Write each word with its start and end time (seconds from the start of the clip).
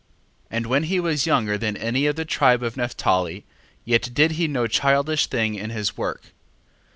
1:4. 0.47 0.47
And 0.57 0.65
when 0.65 0.83
he 0.85 0.99
was 0.99 1.27
younger 1.27 1.59
than 1.59 1.77
any 1.77 2.07
of 2.07 2.15
the 2.15 2.25
tribe 2.25 2.63
of 2.63 2.73
Nephtali, 2.75 3.43
yet 3.85 4.11
did 4.15 4.31
he 4.31 4.47
no 4.47 4.65
childish 4.65 5.27
thing 5.27 5.53
in 5.53 5.69
his 5.69 5.95
work. 5.95 6.33